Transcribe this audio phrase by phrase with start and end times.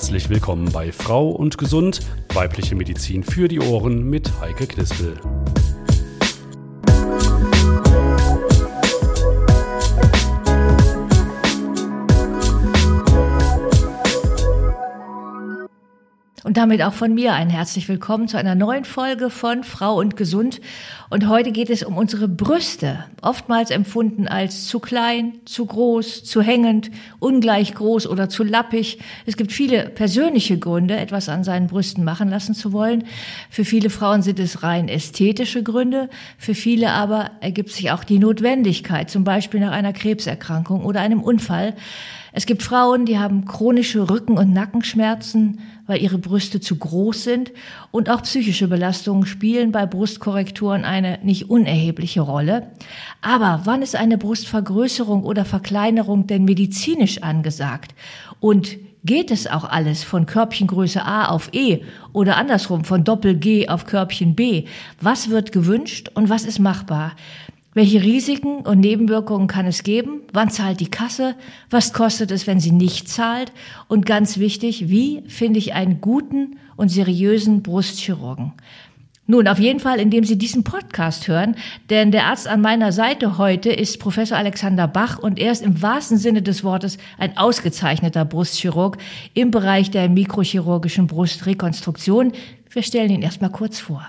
[0.00, 2.00] Herzlich willkommen bei Frau und Gesund,
[2.32, 5.14] weibliche Medizin für die Ohren mit Heike Knispel.
[16.50, 20.16] Und damit auch von mir ein herzlich willkommen zu einer neuen Folge von Frau und
[20.16, 20.60] Gesund.
[21.08, 26.42] Und heute geht es um unsere Brüste, oftmals empfunden als zu klein, zu groß, zu
[26.42, 26.90] hängend,
[27.20, 28.98] ungleich groß oder zu lappig.
[29.26, 33.04] Es gibt viele persönliche Gründe, etwas an seinen Brüsten machen lassen zu wollen.
[33.48, 38.18] Für viele Frauen sind es rein ästhetische Gründe, für viele aber ergibt sich auch die
[38.18, 41.76] Notwendigkeit, zum Beispiel nach einer Krebserkrankung oder einem Unfall.
[42.32, 47.52] Es gibt Frauen, die haben chronische Rücken- und Nackenschmerzen, weil ihre Brüste zu groß sind.
[47.90, 52.70] Und auch psychische Belastungen spielen bei Brustkorrekturen eine nicht unerhebliche Rolle.
[53.20, 57.94] Aber wann ist eine Brustvergrößerung oder Verkleinerung denn medizinisch angesagt?
[58.38, 61.80] Und geht es auch alles von Körbchengröße A auf E
[62.12, 64.64] oder andersrum von Doppel G auf Körbchen B?
[65.00, 67.12] Was wird gewünscht und was ist machbar?
[67.72, 70.22] Welche Risiken und Nebenwirkungen kann es geben?
[70.32, 71.36] Wann zahlt die Kasse?
[71.70, 73.52] Was kostet es, wenn sie nicht zahlt?
[73.86, 78.54] Und ganz wichtig, wie finde ich einen guten und seriösen Brustchirurgen?
[79.28, 81.54] Nun, auf jeden Fall, indem Sie diesen Podcast hören,
[81.88, 85.80] denn der Arzt an meiner Seite heute ist Professor Alexander Bach und er ist im
[85.80, 88.98] wahrsten Sinne des Wortes ein ausgezeichneter Brustchirurg
[89.34, 92.32] im Bereich der mikrochirurgischen Brustrekonstruktion.
[92.70, 94.08] Wir stellen ihn erstmal kurz vor.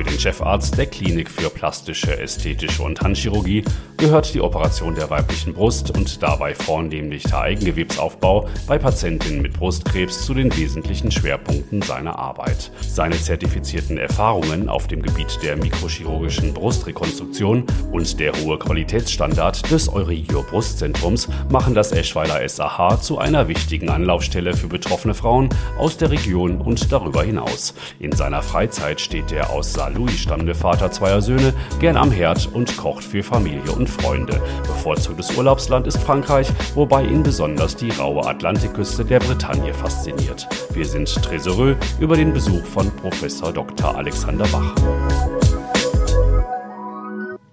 [0.00, 3.64] Für den Chefarzt der Klinik für plastische, ästhetische und Handchirurgie
[3.98, 10.24] gehört die Operation der weiblichen Brust und dabei vornehmlich der Eigengewebsaufbau bei Patientinnen mit Brustkrebs
[10.24, 12.72] zu den wesentlichen Schwerpunkten seiner Arbeit.
[12.80, 20.42] Seine zertifizierten Erfahrungen auf dem Gebiet der mikrochirurgischen Brustrekonstruktion und der hohe Qualitätsstandard des Eurigio
[20.44, 26.62] Brustzentrums machen das Eschweiler SAH zu einer wichtigen Anlaufstelle für betroffene Frauen aus der Region
[26.62, 27.74] und darüber hinaus.
[27.98, 32.76] In seiner Freizeit steht er aus Saarlouis stammende Vater zweier Söhne, gern am Herd und
[32.76, 34.40] kocht für Familie und Freunde.
[34.62, 40.48] Bevorzugtes Urlaubsland ist Frankreich, wobei ihn besonders die raue Atlantikküste der Bretagne fasziniert.
[40.72, 43.96] Wir sind Tresoreux über den Besuch von Professor Dr.
[43.96, 44.74] Alexander Bach.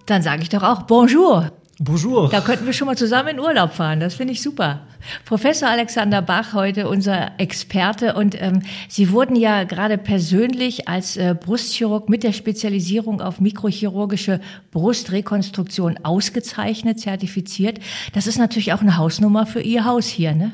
[0.06, 1.52] Dann sage ich doch auch Bonjour.
[1.80, 2.30] Bonjour.
[2.30, 4.00] Da könnten wir schon mal zusammen in Urlaub fahren.
[4.00, 4.88] Das finde ich super.
[5.26, 8.16] Professor Alexander Bach, heute unser Experte.
[8.16, 14.42] Und ähm, Sie wurden ja gerade persönlich als äh, Brustchirurg mit der Spezialisierung auf mikrochirurgische
[14.72, 17.80] Brustrekonstruktion ausgezeichnet, zertifiziert.
[18.14, 20.54] Das ist natürlich auch eine Hausnummer für Ihr Haus hier, ne?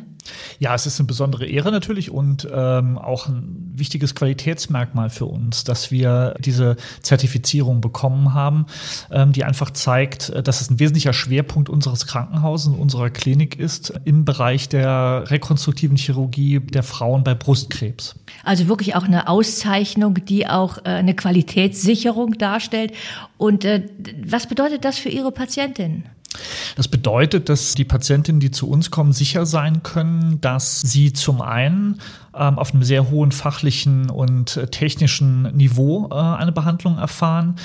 [0.59, 5.63] Ja, es ist eine besondere Ehre natürlich und ähm, auch ein wichtiges Qualitätsmerkmal für uns,
[5.63, 8.66] dass wir diese Zertifizierung bekommen haben,
[9.11, 13.59] ähm, die einfach zeigt, äh, dass es ein wesentlicher Schwerpunkt unseres Krankenhauses und unserer Klinik
[13.59, 18.16] ist im Bereich der rekonstruktiven Chirurgie der Frauen bei Brustkrebs.
[18.44, 22.94] Also wirklich auch eine Auszeichnung, die auch äh, eine Qualitätssicherung darstellt.
[23.38, 23.88] Und äh,
[24.25, 26.05] was bedeutet das für Ihre Patientinnen?
[26.75, 31.41] Das bedeutet, dass die Patientinnen, die zu uns kommen, sicher sein können, dass sie zum
[31.41, 31.99] einen
[32.35, 37.55] ähm, auf einem sehr hohen fachlichen und äh, technischen Niveau äh, eine Behandlung erfahren.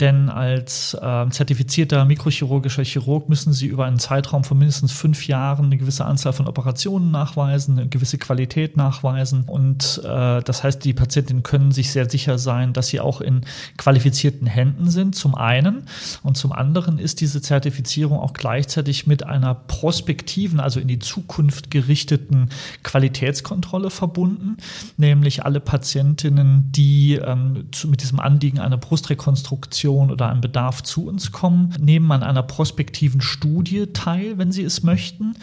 [0.00, 5.66] Denn als äh, zertifizierter mikrochirurgischer Chirurg müssen sie über einen Zeitraum von mindestens fünf Jahren
[5.66, 9.44] eine gewisse Anzahl von Operationen nachweisen, eine gewisse Qualität nachweisen.
[9.46, 13.42] Und äh, das heißt, die Patientinnen können sich sehr sicher sein, dass sie auch in
[13.76, 15.84] qualifizierten Händen sind, zum einen.
[16.22, 21.70] Und zum anderen ist diese Zertifizierung auch gleichzeitig mit einer prospektiven, also in die Zukunft
[21.70, 22.48] gerichteten
[22.82, 24.56] Qualitätskontrolle verbunden verbunden,
[24.96, 31.06] nämlich alle Patientinnen, die ähm, zu, mit diesem Anliegen einer Brustrekonstruktion oder einem Bedarf zu
[31.06, 35.34] uns kommen, nehmen an einer prospektiven Studie teil, wenn sie es möchten,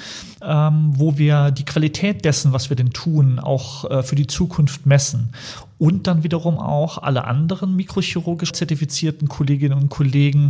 [0.41, 4.85] ähm, wo wir die Qualität dessen, was wir denn tun, auch äh, für die Zukunft
[4.85, 5.31] messen
[5.81, 10.49] und dann wiederum auch alle anderen mikrochirurgisch zertifizierten Kolleginnen und Kollegen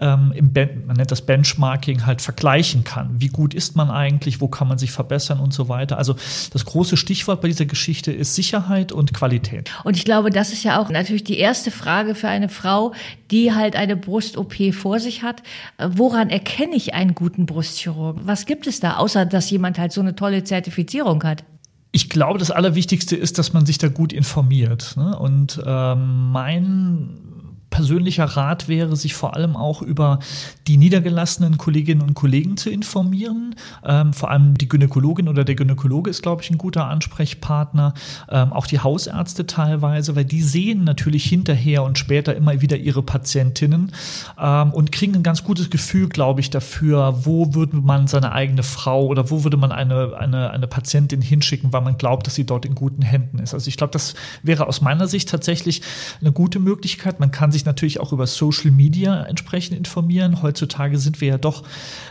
[0.00, 3.10] ähm, im ben man nennt das Benchmarking halt vergleichen kann.
[3.20, 5.98] Wie gut ist man eigentlich, wo kann man sich verbessern und so weiter.
[5.98, 6.16] Also
[6.52, 9.70] das große Stichwort bei dieser Geschichte ist Sicherheit und Qualität.
[9.84, 12.92] Und ich glaube, das ist ja auch natürlich die erste Frage für eine Frau,
[13.30, 15.44] die halt eine Brust-OP vor sich hat.
[15.78, 18.26] Woran erkenne ich einen guten Brustchirurgen?
[18.26, 21.44] Was gibt es da, außer dass jemand halt so eine tolle Zertifizierung hat?
[21.92, 24.96] Ich glaube, das Allerwichtigste ist, dass man sich da gut informiert.
[24.96, 25.18] Ne?
[25.18, 27.31] Und ähm, mein
[27.72, 30.20] persönlicher Rat wäre, sich vor allem auch über
[30.68, 33.56] die niedergelassenen Kolleginnen und Kollegen zu informieren.
[33.84, 37.94] Ähm, vor allem die Gynäkologin oder der Gynäkologe ist, glaube ich, ein guter Ansprechpartner.
[38.30, 43.02] Ähm, auch die Hausärzte teilweise, weil die sehen natürlich hinterher und später immer wieder ihre
[43.02, 43.92] Patientinnen
[44.38, 48.62] ähm, und kriegen ein ganz gutes Gefühl, glaube ich, dafür, wo würde man seine eigene
[48.62, 52.44] Frau oder wo würde man eine, eine, eine Patientin hinschicken, weil man glaubt, dass sie
[52.44, 53.54] dort in guten Händen ist.
[53.54, 55.80] Also ich glaube, das wäre aus meiner Sicht tatsächlich
[56.20, 57.18] eine gute Möglichkeit.
[57.18, 60.42] Man kann sich sich natürlich auch über Social Media entsprechend informieren.
[60.42, 61.62] Heutzutage sind wir ja doch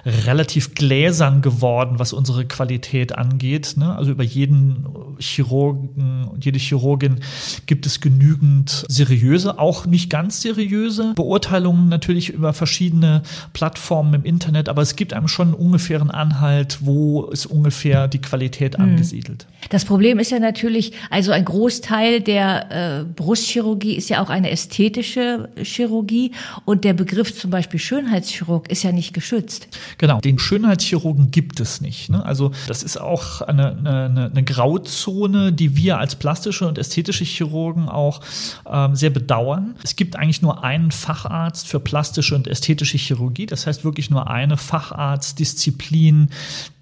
[0.06, 3.76] relativ gläsern geworden, was unsere Qualität angeht.
[3.78, 3.94] Ne?
[3.96, 4.86] Also über jeden
[5.20, 7.20] Chirurgen und jede Chirurgin
[7.66, 13.22] gibt es genügend seriöse, auch nicht ganz seriöse Beurteilungen natürlich über verschiedene
[13.54, 18.20] Plattformen im Internet, aber es gibt einem schon einen ungefähren Anhalt, wo ist ungefähr die
[18.20, 18.86] Qualität mhm.
[18.86, 19.48] angesiedelt.
[19.70, 24.50] Das Problem ist ja natürlich, also ein Großteil der äh, Brustchirurgie ist ja auch eine
[24.50, 26.32] ästhetische Chirurgie
[26.66, 29.68] und der Begriff zum Beispiel Schönheitschirurg ist ja nicht geschützt.
[29.98, 32.10] Genau, den Schönheitschirurgen gibt es nicht.
[32.10, 32.24] Ne?
[32.26, 37.90] Also das ist auch eine, eine, eine, Grauzone, die wir als plastische und ästhetische Chirurgen
[37.90, 38.22] auch
[38.70, 39.76] ähm, sehr bedauern.
[39.84, 43.46] Es gibt eigentlich nur einen Facharzt für plastische und ästhetische Chirurgie.
[43.46, 46.30] Das heißt wirklich nur eine Facharztdisziplin,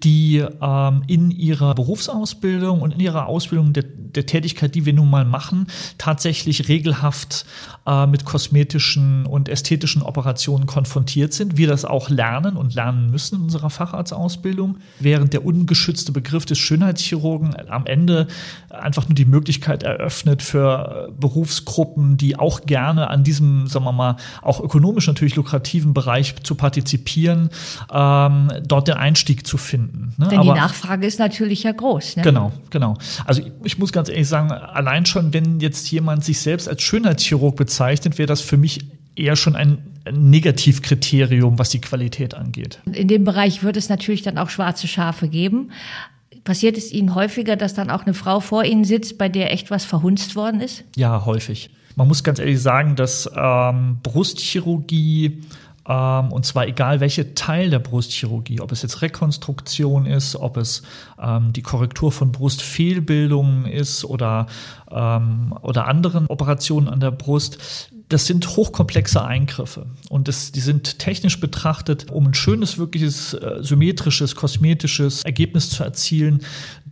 [0.02, 5.10] die ähm, in ihrer Berufsausbildung und in ihrer Ausbildung der, der Tätigkeit, die wir nun
[5.10, 5.66] mal machen,
[5.98, 7.46] tatsächlich regelhaft
[7.86, 11.56] äh, mit kosmetischen und ästhetischen Operationen konfrontiert sind.
[11.56, 16.58] Wir das auch lernen und lernen müssen in unserer Facharztausbildung, während der ungeschützte Begriff des
[16.58, 18.26] Schönheitschirurgen am Ende
[18.68, 24.16] einfach nur die Möglichkeit eröffnet für Berufsgruppen, die auch gerne an diesem, sagen wir mal,
[24.42, 27.50] auch ökonomisch natürlich lukrativen Bereich zu partizipieren,
[27.92, 30.14] ähm, dort den Einstieg zu finden.
[30.18, 30.28] Ne?
[30.28, 32.16] Denn Aber, die Nachfrage ist natürlich ja groß.
[32.16, 32.22] Ne?
[32.22, 32.96] Genau, genau.
[33.26, 36.82] Also ich, ich muss ganz ehrlich sagen, allein schon, wenn jetzt jemand sich selbst als
[36.82, 38.80] Schönheitschirurg bezeichnet, wäre das für mich
[39.16, 39.78] eher schon ein
[40.10, 42.80] Negativkriterium, was die Qualität angeht.
[42.92, 45.70] In dem Bereich wird es natürlich dann auch schwarze Schafe geben.
[46.44, 49.70] Passiert es Ihnen häufiger, dass dann auch eine Frau vor Ihnen sitzt, bei der echt
[49.70, 50.84] was verhunzt worden ist?
[50.96, 51.70] Ja, häufig.
[51.96, 55.42] Man muss ganz ehrlich sagen, dass ähm, Brustchirurgie
[55.86, 60.82] ähm, und zwar egal welche Teil der Brustchirurgie, ob es jetzt Rekonstruktion ist, ob es
[61.20, 64.46] ähm, die Korrektur von Brustfehlbildungen ist oder,
[64.90, 70.98] ähm, oder anderen Operationen an der Brust, das sind hochkomplexe Eingriffe und das, die sind
[70.98, 76.44] technisch betrachtet, um ein schönes, wirkliches, äh, symmetrisches, kosmetisches Ergebnis zu erzielen,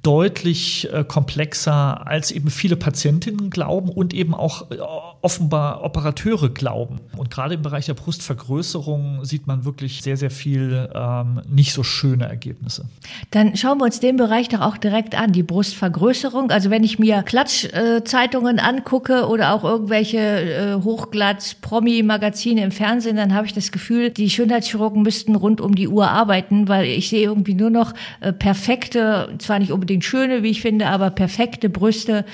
[0.02, 4.76] deutlich äh, komplexer, als eben viele Patientinnen glauben und eben auch äh,
[5.20, 7.00] offenbar Operateure glauben.
[7.16, 11.82] Und gerade im Bereich der Brustvergrößerung sieht man wirklich sehr, sehr viel ähm, nicht so
[11.82, 12.84] schöne Ergebnisse.
[13.30, 16.50] Dann schauen wir uns den Bereich doch auch direkt an, die Brustvergrößerung.
[16.50, 23.34] Also wenn ich mir Klatschzeitungen äh, angucke oder auch irgendwelche äh, Hochglatz-Promi-Magazine im Fernsehen, dann
[23.34, 27.22] habe ich das Gefühl, die Schönheitschirurgen müssten rund um die Uhr arbeiten, weil ich sehe
[27.22, 32.24] irgendwie nur noch äh, perfekte, zwar nicht unbedingt schöne, wie ich finde, aber perfekte Brüste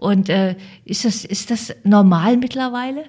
[0.00, 3.04] und äh, ist, das, ist das normal mittlerweile?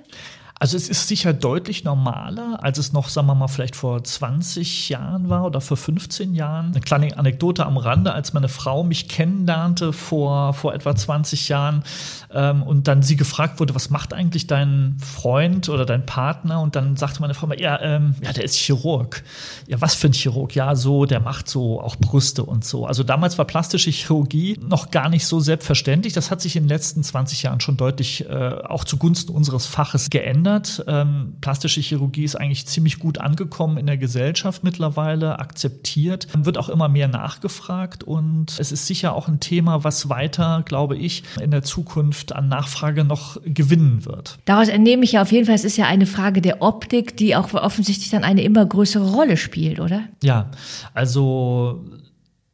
[0.61, 4.89] Also es ist sicher deutlich normaler, als es noch, sagen wir mal, vielleicht vor 20
[4.89, 6.67] Jahren war oder vor 15 Jahren.
[6.67, 11.83] Eine kleine Anekdote am Rande, als meine Frau mich kennenlernte vor, vor etwa 20 Jahren
[12.31, 16.61] ähm, und dann sie gefragt wurde, was macht eigentlich dein Freund oder dein Partner?
[16.61, 19.23] Und dann sagte meine Frau mal, ja, ähm, ja, der ist Chirurg.
[19.67, 20.53] Ja, was für ein Chirurg?
[20.53, 22.85] Ja, so, der macht so auch Brüste und so.
[22.85, 26.13] Also damals war plastische Chirurgie noch gar nicht so selbstverständlich.
[26.13, 30.11] Das hat sich in den letzten 20 Jahren schon deutlich äh, auch zugunsten unseres Faches
[30.11, 30.83] geändert verändert.
[30.87, 36.69] Ähm, plastische Chirurgie ist eigentlich ziemlich gut angekommen in der Gesellschaft mittlerweile, akzeptiert, wird auch
[36.69, 41.51] immer mehr nachgefragt und es ist sicher auch ein Thema, was weiter, glaube ich, in
[41.51, 44.39] der Zukunft an Nachfrage noch gewinnen wird.
[44.45, 47.35] Daraus entnehme ich ja auf jeden Fall, es ist ja eine Frage der Optik, die
[47.35, 50.03] auch offensichtlich dann eine immer größere Rolle spielt, oder?
[50.23, 50.51] Ja,
[50.93, 51.83] also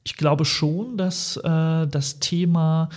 [0.08, 2.88] ich glaube schon, dass äh, das Thema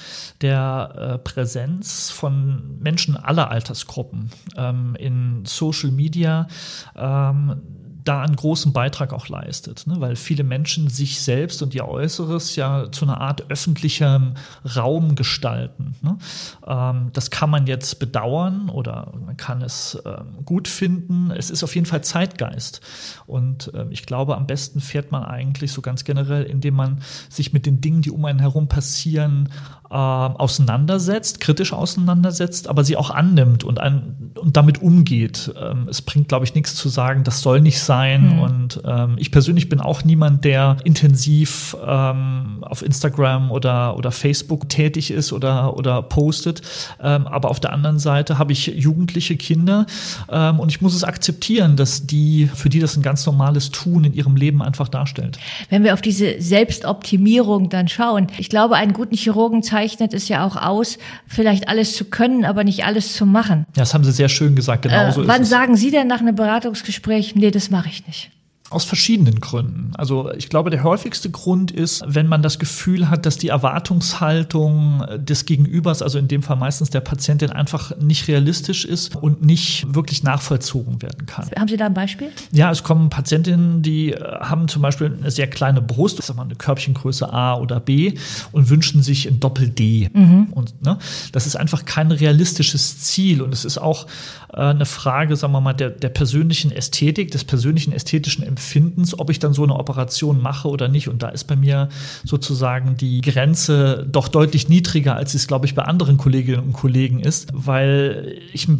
[0.42, 6.46] der äh, Präsenz von Menschen aller Altersgruppen ähm, in Social Media
[6.94, 9.96] ähm, da einen großen Beitrag auch leistet, ne?
[9.98, 14.34] weil viele Menschen sich selbst und ihr Äußeres ja zu einer Art öffentlichem
[14.76, 15.94] Raum gestalten.
[16.02, 16.18] Ne?
[16.66, 21.30] Ähm, das kann man jetzt bedauern oder man kann es ähm, gut finden.
[21.30, 22.80] Es ist auf jeden Fall Zeitgeist.
[23.26, 27.52] Und ähm, ich glaube, am besten fährt man eigentlich so ganz generell, indem man sich
[27.52, 29.48] mit den Dingen, die um einen herum passieren,
[29.90, 35.52] äh, auseinandersetzt, kritisch auseinandersetzt, aber sie auch annimmt und, ein, und damit umgeht.
[35.60, 38.36] Ähm, es bringt, glaube ich, nichts zu sagen, das soll nicht sein sein.
[38.36, 38.38] Mhm.
[38.40, 44.68] Und ähm, ich persönlich bin auch niemand, der intensiv ähm, auf Instagram oder, oder Facebook
[44.68, 46.62] tätig ist oder, oder postet.
[47.02, 49.86] Ähm, aber auf der anderen Seite habe ich jugendliche Kinder
[50.30, 54.04] ähm, und ich muss es akzeptieren, dass die, für die das ein ganz normales Tun
[54.04, 55.38] in ihrem Leben einfach darstellt.
[55.68, 60.46] Wenn wir auf diese Selbstoptimierung dann schauen, ich glaube, einen guten Chirurgen zeichnet es ja
[60.46, 63.66] auch aus, vielleicht alles zu können, aber nicht alles zu machen.
[63.76, 66.20] Ja, das haben Sie sehr schön gesagt, genau so äh, Wann sagen Sie denn nach
[66.20, 68.30] einem Beratungsgespräch, nee, das mache ich nicht?
[68.70, 69.90] Aus verschiedenen Gründen.
[69.96, 75.04] Also ich glaube, der häufigste Grund ist, wenn man das Gefühl hat, dass die Erwartungshaltung
[75.18, 79.92] des Gegenübers, also in dem Fall meistens der Patientin, einfach nicht realistisch ist und nicht
[79.92, 81.50] wirklich nachvollzogen werden kann.
[81.58, 82.30] Haben Sie da ein Beispiel?
[82.52, 86.44] Ja, es kommen Patientinnen, die äh, haben zum Beispiel eine sehr kleine Brust, sagen wir
[86.44, 88.14] eine Körbchengröße A oder B
[88.52, 90.10] und wünschen sich ein Doppel-D.
[90.14, 90.46] Mhm.
[90.52, 90.96] Und ne,
[91.32, 94.06] das ist einfach kein realistisches Ziel und es ist auch
[94.52, 99.18] äh, eine Frage, sagen wir mal, der, der persönlichen Ästhetik, des persönlichen ästhetischen Empfindens Empfindens,
[99.18, 101.08] ob ich dann so eine Operation mache oder nicht.
[101.08, 101.88] Und da ist bei mir
[102.24, 107.20] sozusagen die Grenze doch deutlich niedriger, als es, glaube ich, bei anderen Kolleginnen und Kollegen
[107.20, 108.76] ist, weil ich ein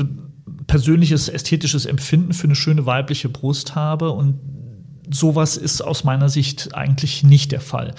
[0.67, 4.39] persönliches ästhetisches Empfinden für eine schöne weibliche Brust habe und
[5.11, 7.95] sowas ist aus meiner Sicht eigentlich nicht der Fall.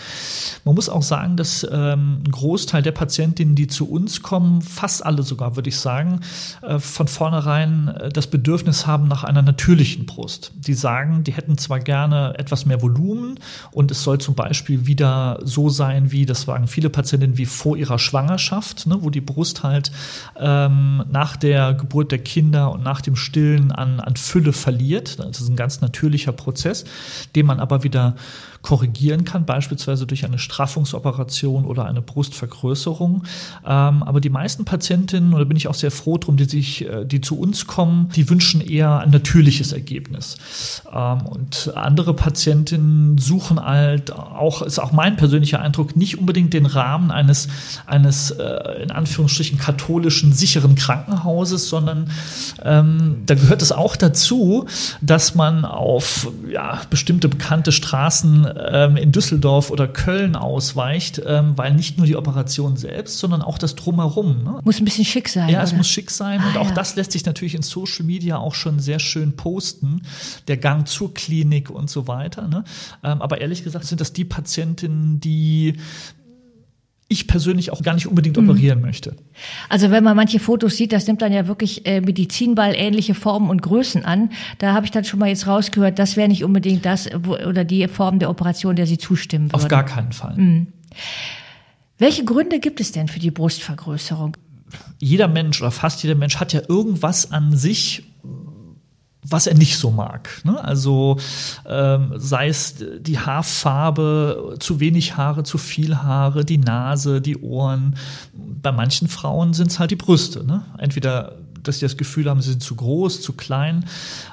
[0.65, 5.05] Man muss auch sagen, dass ähm, ein Großteil der Patientinnen, die zu uns kommen, fast
[5.05, 6.21] alle sogar, würde ich sagen,
[6.61, 10.51] äh, von vornherein äh, das Bedürfnis haben nach einer natürlichen Brust.
[10.55, 13.39] Die sagen, die hätten zwar gerne etwas mehr Volumen
[13.71, 17.77] und es soll zum Beispiel wieder so sein, wie das sagen viele Patientinnen, wie vor
[17.77, 19.91] ihrer Schwangerschaft, ne, wo die Brust halt
[20.39, 25.19] ähm, nach der Geburt der Kinder und nach dem Stillen an, an Fülle verliert.
[25.19, 26.85] Das ist ein ganz natürlicher Prozess
[27.35, 28.15] den man aber wieder
[28.61, 33.23] korrigieren kann, beispielsweise durch eine Straffungsoperation oder eine Brustvergrößerung.
[33.65, 37.05] Ähm, aber die meisten Patientinnen, oder bin ich auch sehr froh drum, die sich, äh,
[37.05, 40.37] die zu uns kommen, die wünschen eher ein natürliches Ergebnis.
[40.93, 46.65] Ähm, und andere Patientinnen suchen halt auch, ist auch mein persönlicher Eindruck, nicht unbedingt den
[46.65, 47.47] Rahmen eines,
[47.87, 52.11] eines äh, in Anführungsstrichen katholischen, sicheren Krankenhauses, sondern
[52.63, 54.67] ähm, da gehört es auch dazu,
[55.01, 61.73] dass man auf ja, bestimmte bekannte Straßen ähm, in Düsseldorf oder Köln ausweicht, ähm, weil
[61.73, 64.43] nicht nur die Operation selbst, sondern auch das Drumherum.
[64.43, 64.59] Ne?
[64.63, 65.49] Muss ein bisschen schick sein.
[65.49, 65.63] Ja, oder?
[65.63, 66.39] es muss schick sein.
[66.41, 66.73] Ah, und auch ja.
[66.73, 70.01] das lässt sich natürlich in Social Media auch schon sehr schön posten.
[70.47, 72.47] Der Gang zur Klinik und so weiter.
[72.47, 72.63] Ne?
[73.03, 75.75] Ähm, aber ehrlich gesagt sind das die Patientinnen, die
[77.11, 78.49] ich persönlich auch gar nicht unbedingt mhm.
[78.49, 79.15] operieren möchte.
[79.69, 83.49] Also wenn man manche Fotos sieht, das nimmt dann ja wirklich äh, Medizinball ähnliche Formen
[83.49, 84.29] und Größen an.
[84.59, 87.63] Da habe ich dann schon mal jetzt rausgehört, das wäre nicht unbedingt das wo, oder
[87.65, 89.55] die Form der Operation, der Sie zustimmen würden.
[89.55, 90.35] Auf gar keinen Fall.
[90.37, 90.67] Mhm.
[91.97, 94.37] Welche Gründe gibt es denn für die Brustvergrößerung?
[94.99, 98.03] Jeder Mensch oder fast jeder Mensch hat ja irgendwas an sich,
[99.27, 100.29] was er nicht so mag.
[100.43, 100.63] Ne?
[100.63, 101.17] Also
[101.67, 107.95] ähm, sei es die Haarfarbe, zu wenig Haare, zu viel Haare, die Nase, die Ohren.
[108.33, 110.43] Bei manchen Frauen sind es halt die Brüste.
[110.43, 110.63] Ne?
[110.77, 113.85] Entweder dass sie das Gefühl haben, sie sind zu groß, zu klein.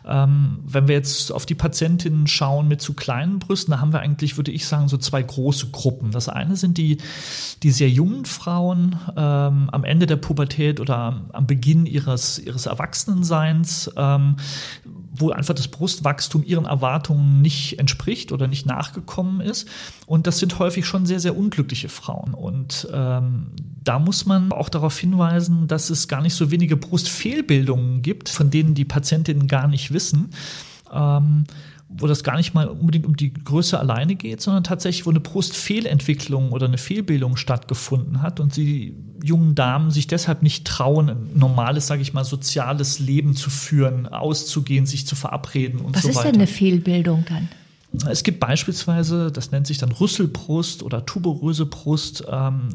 [0.07, 4.01] Ähm, wenn wir jetzt auf die Patientinnen schauen mit zu kleinen Brüsten, da haben wir
[4.01, 6.11] eigentlich, würde ich sagen, so zwei große Gruppen.
[6.11, 6.99] Das eine sind die,
[7.63, 13.91] die sehr jungen Frauen ähm, am Ende der Pubertät oder am Beginn ihres, ihres Erwachsenenseins,
[13.97, 14.37] ähm,
[15.19, 19.69] wo einfach das Brustwachstum ihren Erwartungen nicht entspricht oder nicht nachgekommen ist.
[20.07, 22.35] Und das sind häufig schon sehr, sehr unglückliche Frauen.
[22.35, 23.49] Und ähm,
[23.85, 28.51] da muss man auch darauf hinweisen, dass es gar nicht so wenige Brustfehlbildungen gibt, von
[28.51, 30.31] denen die Patientinnen gar nicht wissen.
[30.93, 31.45] Ähm,
[31.89, 35.21] wo das gar nicht mal unbedingt um die Größe alleine geht, sondern tatsächlich, wo eine
[35.21, 41.31] Brustfehlentwicklung oder eine Fehlbildung stattgefunden hat und die jungen Damen sich deshalb nicht trauen, ein
[41.35, 46.09] normales, sage ich mal, soziales Leben zu führen, auszugehen, sich zu verabreden und Was so
[46.09, 46.19] weiter.
[46.19, 47.49] Was ist denn eine Fehlbildung dann?
[48.11, 52.23] Es gibt beispielsweise, das nennt sich dann Rüsselbrust oder tuberöse Brust.
[52.31, 52.69] Ähm,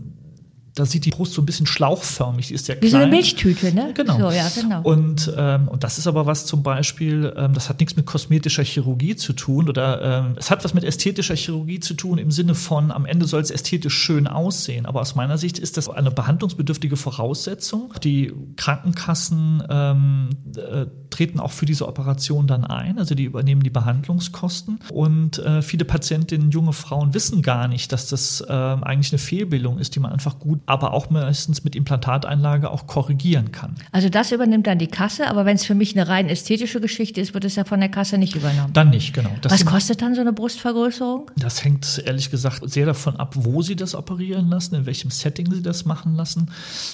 [0.75, 2.87] da sieht die Brust so ein bisschen schlauchförmig, die ist sehr klein.
[2.87, 3.91] Wie so eine Milchtüte, ne?
[3.93, 4.17] Genau.
[4.17, 4.81] So, ja, genau.
[4.81, 8.63] Und, ähm, und das ist aber was zum Beispiel, ähm, das hat nichts mit kosmetischer
[8.63, 12.55] Chirurgie zu tun oder ähm, es hat was mit ästhetischer Chirurgie zu tun im Sinne
[12.55, 14.87] von, am Ende soll es ästhetisch schön aussehen.
[14.87, 17.93] Aber aus meiner Sicht ist das eine behandlungsbedürftige Voraussetzung.
[18.03, 23.69] Die Krankenkassen ähm, äh, treten auch für diese Operation dann ein, also die übernehmen die
[23.69, 24.79] Behandlungskosten.
[24.89, 29.77] Und äh, viele Patientinnen, junge Frauen wissen gar nicht, dass das äh, eigentlich eine Fehlbildung
[29.77, 33.75] ist, die man einfach gut aber auch meistens mit Implantateinlage auch korrigieren kann.
[33.91, 37.19] Also das übernimmt dann die Kasse, aber wenn es für mich eine rein ästhetische Geschichte
[37.19, 38.73] ist, wird es ja von der Kasse nicht übernommen.
[38.73, 39.31] Dann nicht, genau.
[39.41, 41.31] Das Was kostet dann so eine Brustvergrößerung?
[41.37, 45.51] Das hängt ehrlich gesagt sehr davon ab, wo Sie das operieren lassen, in welchem Setting
[45.51, 46.51] Sie das machen lassen.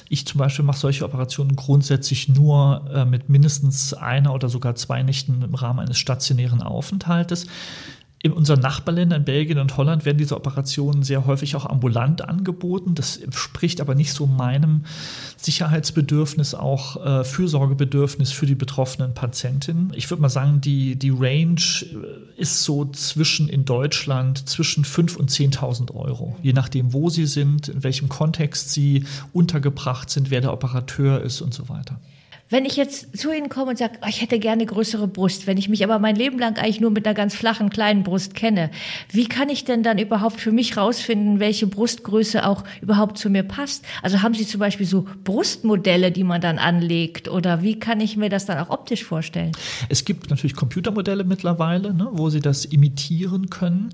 [0.10, 5.04] Ich zum Beispiel mache solche Operationen grundsätzlich nur äh, mit mindestens einer oder sogar zwei
[5.04, 7.48] Nächten im Rahmen eines stationären Aufenthaltes.
[8.22, 12.94] In unseren Nachbarländern, Belgien und Holland, werden diese Operationen sehr häufig auch ambulant angeboten.
[12.94, 14.84] Das entspricht aber nicht so meinem
[15.38, 19.94] Sicherheitsbedürfnis, auch äh, Fürsorgebedürfnis für die betroffenen Patientinnen.
[19.96, 25.16] Ich würde mal sagen, die, die Range äh, ist so zwischen in Deutschland zwischen 5.000
[25.16, 30.42] und 10.000 Euro, je nachdem, wo sie sind, in welchem Kontext sie untergebracht sind, wer
[30.42, 31.98] der Operateur ist und so weiter.
[32.52, 35.58] Wenn ich jetzt zu Ihnen komme und sage, oh, ich hätte gerne größere Brust, wenn
[35.58, 38.72] ich mich aber mein Leben lang eigentlich nur mit einer ganz flachen, kleinen Brust kenne,
[39.12, 43.44] wie kann ich denn dann überhaupt für mich rausfinden, welche Brustgröße auch überhaupt zu mir
[43.44, 43.86] passt?
[44.02, 48.18] Also haben Sie zum Beispiel so Brustmodelle, die man dann anlegt oder wie kann ich
[48.18, 49.52] mir das dann auch optisch vorstellen?
[49.88, 53.90] Es gibt natürlich Computermodelle mittlerweile, ne, wo Sie das imitieren können.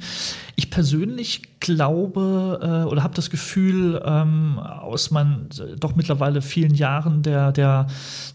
[0.55, 7.24] Ich persönlich glaube äh, oder habe das Gefühl ähm, aus meinen doch mittlerweile vielen Jahren
[7.24, 7.88] der, der,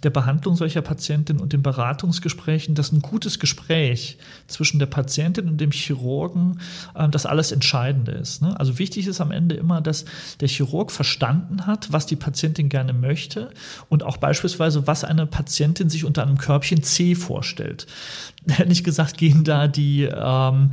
[0.02, 4.18] der Behandlung solcher Patientinnen und den Beratungsgesprächen, dass ein gutes Gespräch
[4.48, 6.60] zwischen der Patientin und dem Chirurgen
[6.94, 8.42] äh, das alles Entscheidende ist.
[8.42, 8.58] Ne?
[8.58, 10.04] Also wichtig ist am Ende immer, dass
[10.40, 13.50] der Chirurg verstanden hat, was die Patientin gerne möchte
[13.88, 17.86] und auch beispielsweise, was eine Patientin sich unter einem Körbchen C vorstellt.
[18.58, 20.72] Ehrlich gesagt gehen da die, ähm,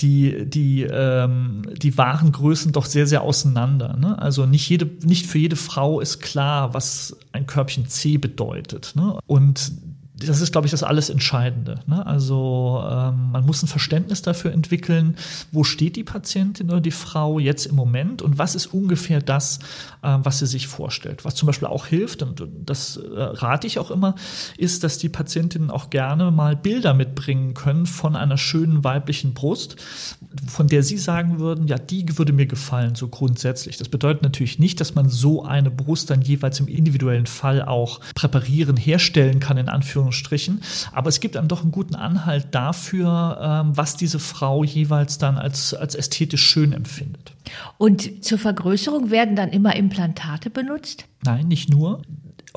[0.00, 3.96] die, die, ähm, die wahren Größen doch sehr, sehr auseinander.
[3.96, 4.18] Ne?
[4.20, 8.92] Also nicht, jede, nicht für jede Frau ist klar, was ein Körbchen C bedeutet.
[8.94, 9.18] Ne?
[9.26, 9.72] Und
[10.16, 11.80] das ist, glaube ich, das alles Entscheidende.
[11.86, 12.06] Ne?
[12.06, 15.16] Also ähm, man muss ein Verständnis dafür entwickeln,
[15.50, 19.58] wo steht die Patientin oder die Frau jetzt im Moment und was ist ungefähr das,
[20.02, 21.24] äh, was sie sich vorstellt.
[21.24, 24.14] Was zum Beispiel auch hilft, und das äh, rate ich auch immer,
[24.56, 29.76] ist, dass die Patientinnen auch gerne mal Bilder mitbringen können von einer schönen weiblichen Brust,
[30.46, 33.78] von der sie sagen würden, ja, die würde mir gefallen, so grundsätzlich.
[33.78, 37.98] Das bedeutet natürlich nicht, dass man so eine Brust dann jeweils im individuellen Fall auch
[38.14, 39.68] präparieren, herstellen kann, in
[40.04, 40.60] Anführungsstrichen.
[40.92, 45.38] Aber es gibt einem doch einen guten Anhalt dafür, ähm, was diese Frau jeweils dann
[45.38, 47.32] als, als ästhetisch schön empfindet.
[47.78, 51.06] Und zur Vergrößerung werden dann immer Implantate benutzt?
[51.24, 52.02] Nein, nicht nur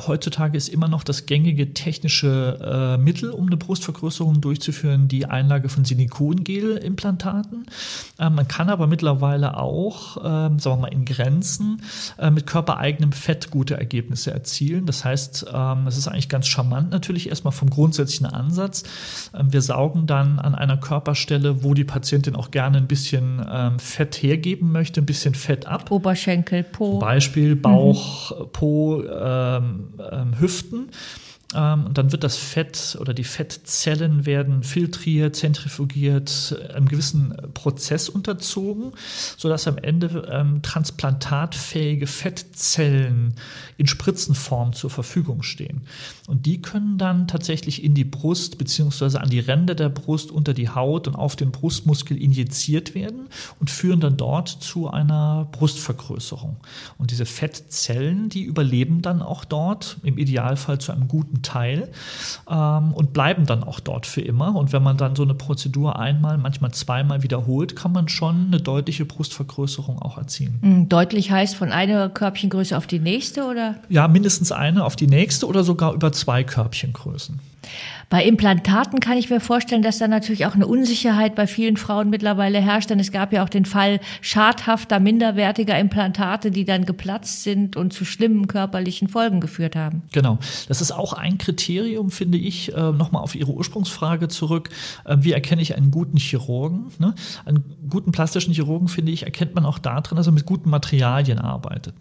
[0.06, 5.70] heutzutage ist immer noch das gängige technische äh, Mittel, um eine Brustvergrößerung durchzuführen, die Einlage
[5.70, 7.66] von Silikongel-Implantaten.
[8.20, 11.82] Ähm, man kann aber mittlerweile auch, ähm, sagen wir mal, in Grenzen
[12.20, 14.86] äh, mit körpereigenem Fett gute Ergebnisse erzielen.
[14.86, 18.84] Das heißt, ähm, es ist eigentlich ganz charmant natürlich erstmal vom grundsätzlichen Ansatz.
[19.34, 23.80] Ähm, wir saugen dann an einer Körperstelle, wo die Patientin auch gerne ein bisschen ähm,
[23.80, 25.90] Fett hergeben möchte, ein bisschen Fett ab.
[25.90, 27.00] Oberschenkel, Po.
[27.00, 28.46] Beispiel Bauch, mhm.
[28.52, 30.92] Po, ähm, ähm, Hüften.
[31.56, 38.10] Ähm, und dann wird das Fett oder die Fettzellen werden filtriert, zentrifugiert, einem gewissen Prozess
[38.10, 38.92] unterzogen,
[39.38, 43.36] sodass am Ende ähm, transplantatfähige Fettzellen
[43.78, 45.82] in Spritzenform zur Verfügung stehen.
[46.28, 50.54] Und die können dann tatsächlich in die Brust beziehungsweise an die Ränder der Brust unter
[50.54, 53.30] die Haut und auf den Brustmuskel injiziert werden
[53.60, 56.58] und führen dann dort zu einer Brustvergrößerung.
[56.98, 61.90] Und diese Fettzellen, die überleben dann auch dort, im Idealfall zu einem guten Teil
[62.50, 64.56] ähm, und bleiben dann auch dort für immer.
[64.56, 68.62] Und wenn man dann so eine Prozedur einmal, manchmal zweimal wiederholt, kann man schon eine
[68.62, 70.60] deutliche Brustvergrößerung auch erzielen.
[70.62, 73.76] Hm, deutlich heißt von einer Körbchengröße auf die nächste oder?
[73.90, 77.40] Ja, mindestens eine auf die nächste oder sogar über zwei Körbchengrößen.
[78.10, 82.10] Bei Implantaten kann ich mir vorstellen, dass da natürlich auch eine Unsicherheit bei vielen Frauen
[82.10, 87.44] mittlerweile herrscht, denn es gab ja auch den Fall schadhafter, minderwertiger Implantate, die dann geplatzt
[87.44, 90.04] sind und zu schlimmen körperlichen Folgen geführt haben.
[90.14, 90.40] Genau.
[90.70, 94.70] Das ist auch ein Kriterium, finde ich, äh, nochmal auf Ihre Ursprungsfrage zurück.
[95.04, 96.92] Äh, wie erkenne ich einen guten Chirurgen?
[97.00, 97.14] Ne?
[97.46, 101.40] Einen guten plastischen Chirurgen, finde ich, erkennt man auch darin, dass er mit guten Materialien
[101.40, 101.96] arbeitet.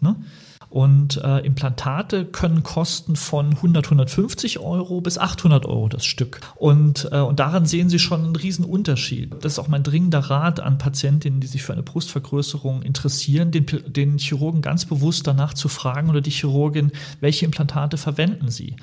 [0.76, 6.40] Und äh, Implantate können kosten von 100, 150 Euro bis 800 Euro das Stück.
[6.54, 9.32] Und, äh, und daran sehen Sie schon einen riesen Unterschied.
[9.40, 13.64] Das ist auch mein dringender Rat an Patientinnen, die sich für eine Brustvergrößerung interessieren, den,
[13.86, 18.76] den Chirurgen ganz bewusst danach zu fragen oder die Chirurgin, welche Implantate verwenden Sie.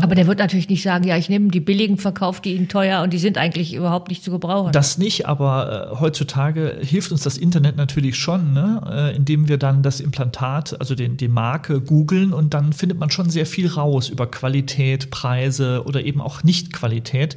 [0.00, 3.02] Aber der wird natürlich nicht sagen, ja, ich nehme die billigen, verkaufe die Ihnen teuer
[3.02, 4.72] und die sind eigentlich überhaupt nicht zu gebrauchen.
[4.72, 8.82] Das nicht, aber äh, heutzutage hilft uns das Internet natürlich schon, ne?
[8.90, 13.10] äh, indem wir dann das Implantat, also den, die Marke googeln und dann findet man
[13.10, 17.36] schon sehr viel raus über Qualität, Preise oder eben auch Nicht-Qualität.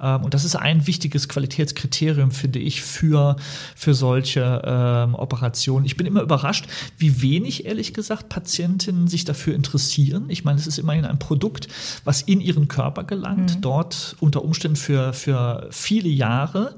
[0.00, 3.36] Ähm, und das ist ein wichtiges Qualitätskriterium, finde ich, für,
[3.74, 5.84] für solche ähm, Operationen.
[5.84, 10.26] Ich bin immer überrascht, wie wenig, ehrlich gesagt, Patientinnen sich dafür interessieren.
[10.28, 11.68] Ich meine, es ist immerhin ein Produkt,
[12.04, 13.60] was in ihren Körper gelangt, mhm.
[13.60, 16.76] dort unter Umständen für, für viele Jahre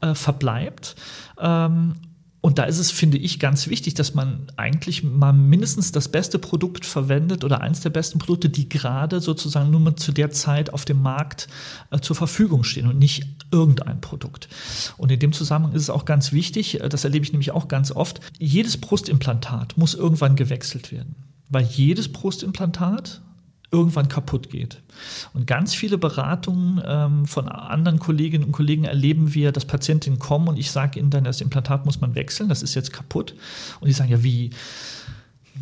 [0.00, 0.94] äh, verbleibt.
[1.40, 1.94] Ähm,
[2.46, 6.38] Und da ist es, finde ich, ganz wichtig, dass man eigentlich mal mindestens das beste
[6.38, 10.72] Produkt verwendet oder eins der besten Produkte, die gerade sozusagen nur mal zu der Zeit
[10.72, 11.48] auf dem Markt
[11.90, 14.48] äh, zur Verfügung stehen und nicht irgendein Produkt.
[14.96, 17.66] Und in dem Zusammenhang ist es auch ganz wichtig, äh, das erlebe ich nämlich auch
[17.66, 21.16] ganz oft, jedes Brustimplantat muss irgendwann gewechselt werden.
[21.48, 23.22] Weil jedes Brustimplantat
[23.70, 24.80] irgendwann kaputt geht.
[25.34, 30.48] Und ganz viele Beratungen ähm, von anderen Kolleginnen und Kollegen erleben wir, dass Patientinnen kommen
[30.48, 33.34] und ich sage ihnen dann, das Implantat muss man wechseln, das ist jetzt kaputt.
[33.80, 34.50] Und die sagen, ja, wie?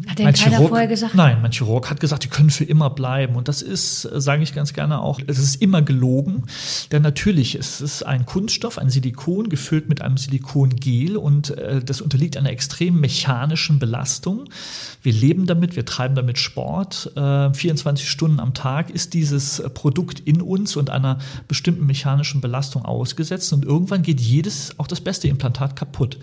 [0.08, 1.14] Hat denn keiner Chirurg, vorher gesagt?
[1.14, 3.36] Nein, mein Chirurg hat gesagt, die können für immer bleiben.
[3.36, 6.44] Und das ist, äh, sage ich ganz gerne auch, es ist immer gelogen.
[6.90, 12.00] Denn natürlich ist es ein Kunststoff, ein Silikon, gefüllt mit einem Silikongel und äh, das
[12.00, 14.48] unterliegt einer extrem mechanischen Belastung.
[15.02, 17.12] Wir leben damit, wir treiben damit Sport.
[17.16, 22.84] Äh, 24 Stunden am Tag ist dieses Produkt in uns und einer bestimmten mechanischen Belastung
[22.84, 23.52] ausgesetzt.
[23.52, 26.18] Und irgendwann geht jedes, auch das beste Implantat kaputt.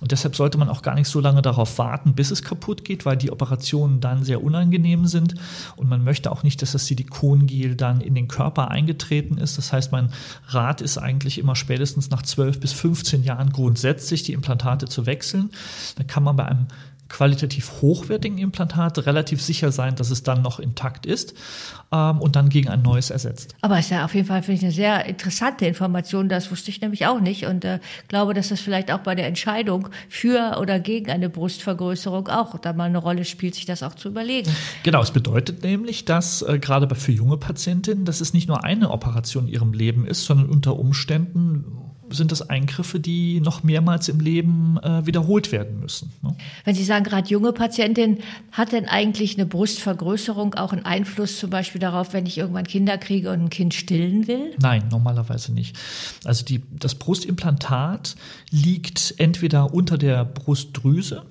[0.00, 3.06] Und deshalb sollte man auch gar nicht so lange darauf warten, bis es kaputt geht,
[3.06, 5.34] weil die Operationen dann sehr unangenehm sind
[5.76, 9.58] und man möchte auch nicht, dass das Silikongel dann in den Körper eingetreten ist.
[9.58, 10.10] Das heißt, mein
[10.48, 15.50] Rat ist eigentlich immer spätestens nach 12 bis 15 Jahren grundsätzlich die Implantate zu wechseln.
[15.96, 16.66] Dann kann man bei einem
[17.12, 21.34] qualitativ hochwertigen Implantat relativ sicher sein, dass es dann noch intakt ist
[21.92, 23.54] ähm, und dann gegen ein neues ersetzt.
[23.60, 26.30] Aber es ist ja auf jeden Fall, finde ich, eine sehr interessante Information.
[26.30, 29.26] Das wusste ich nämlich auch nicht und äh, glaube, dass das vielleicht auch bei der
[29.26, 33.94] Entscheidung für oder gegen eine Brustvergrößerung auch da mal eine Rolle spielt, sich das auch
[33.94, 34.50] zu überlegen.
[34.82, 38.90] Genau, es bedeutet nämlich, dass äh, gerade für junge Patientinnen, dass es nicht nur eine
[38.90, 44.20] Operation in ihrem Leben ist, sondern unter Umständen sind das Eingriffe, die noch mehrmals im
[44.20, 46.12] Leben äh, wiederholt werden müssen.
[46.64, 48.18] Wenn Sie sagen, gerade junge Patientin,
[48.50, 52.98] hat denn eigentlich eine Brustvergrößerung auch einen Einfluss zum Beispiel darauf, wenn ich irgendwann Kinder
[52.98, 54.54] kriege und ein Kind stillen will?
[54.60, 55.76] Nein, normalerweise nicht.
[56.24, 58.16] Also die, das Brustimplantat
[58.50, 61.22] liegt entweder unter der Brustdrüse,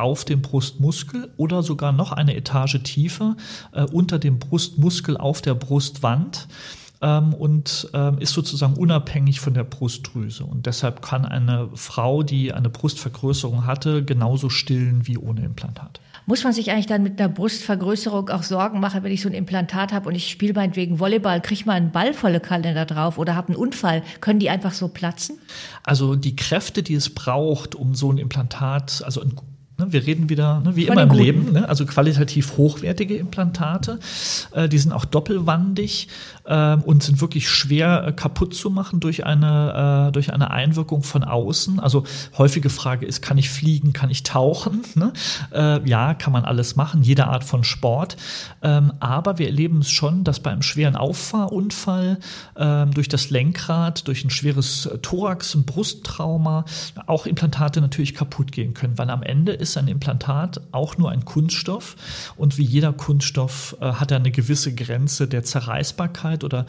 [0.00, 3.36] auf dem Brustmuskel oder sogar noch eine Etage tiefer
[3.72, 6.48] äh, unter dem Brustmuskel auf der Brustwand
[7.02, 10.44] ähm, und ähm, ist sozusagen unabhängig von der Brustdrüse.
[10.44, 16.00] Und deshalb kann eine Frau, die eine Brustvergrößerung hatte, genauso stillen wie ohne Implantat.
[16.26, 19.34] Muss man sich eigentlich dann mit einer Brustvergrößerung auch Sorgen machen, wenn ich so ein
[19.34, 23.34] Implantat habe und ich spiele meinetwegen Volleyball, kriege mal einen Ball volle Kalender drauf oder
[23.34, 24.02] habe einen Unfall?
[24.20, 25.38] Können die einfach so platzen?
[25.82, 29.34] Also die Kräfte, die es braucht, um so ein Implantat, also ein
[29.80, 33.16] Ne, wir reden wieder, ne, wie Von immer im den Leben, ne, also qualitativ hochwertige
[33.16, 33.98] Implantate.
[34.52, 36.08] Äh, die sind auch doppelwandig
[36.44, 41.22] und sind wirklich schwer äh, kaputt zu machen durch eine, äh, durch eine Einwirkung von
[41.22, 41.80] außen.
[41.80, 42.04] Also
[42.38, 44.82] häufige Frage ist, kann ich fliegen, kann ich tauchen?
[44.94, 45.12] Ne?
[45.52, 48.16] Äh, ja, kann man alles machen, jede Art von Sport.
[48.62, 52.18] Ähm, aber wir erleben es schon, dass bei einem schweren Auffahrunfall
[52.56, 56.64] ähm, durch das Lenkrad, durch ein schweres Thorax- und Brusttrauma
[57.06, 61.24] auch Implantate natürlich kaputt gehen können, weil am Ende ist ein Implantat auch nur ein
[61.24, 61.96] Kunststoff
[62.36, 66.66] und wie jeder Kunststoff hat er eine gewisse Grenze der Zerreißbarkeit oder,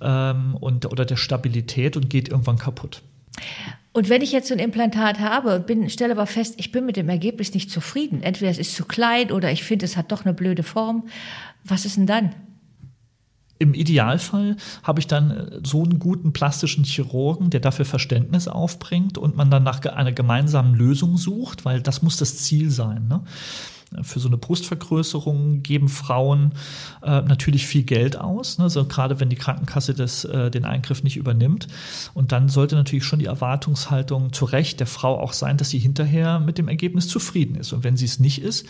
[0.00, 3.02] ähm, und, oder der Stabilität und geht irgendwann kaputt.
[3.92, 6.86] Und wenn ich jetzt so ein Implantat habe und bin, stelle aber fest, ich bin
[6.86, 8.22] mit dem Ergebnis nicht zufrieden.
[8.22, 11.04] Entweder es ist zu klein oder ich finde, es hat doch eine blöde Form.
[11.64, 12.34] Was ist denn dann?
[13.58, 19.18] Im Idealfall habe ich dann äh, so einen guten plastischen Chirurgen, der dafür Verständnis aufbringt
[19.18, 23.06] und man dann nach einer gemeinsamen Lösung sucht, weil das muss das Ziel sein.
[23.08, 23.22] Ne?
[24.02, 26.52] Für so eine Brustvergrößerung geben Frauen
[27.02, 28.70] äh, natürlich viel Geld aus, ne?
[28.70, 31.68] so gerade wenn die Krankenkasse das, äh, den Eingriff nicht übernimmt.
[32.14, 35.78] Und dann sollte natürlich schon die Erwartungshaltung zu Recht der Frau auch sein, dass sie
[35.78, 37.72] hinterher mit dem Ergebnis zufrieden ist.
[37.72, 38.66] Und wenn sie es nicht ist,